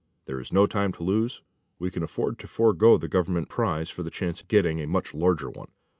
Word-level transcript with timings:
There 0.25 0.39
is 0.39 0.51
no 0.51 0.65
time 0.65 0.91
to 0.93 1.03
lose. 1.03 1.43
We 1.77 1.91
can 1.91 2.01
afford 2.01 2.39
to 2.39 2.47
forego 2.47 2.97
the 2.97 3.07
Government 3.07 3.49
prize 3.49 3.91
for 3.91 4.01
the 4.01 4.09
chance 4.09 4.41
of 4.41 4.47
getting 4.47 4.79
a 4.79 4.87
much 4.87 5.13
larger 5.13 5.51
one. 5.51 5.69